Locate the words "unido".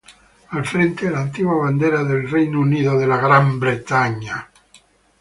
2.61-2.97